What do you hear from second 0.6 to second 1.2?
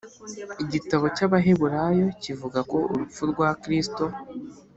Igitabo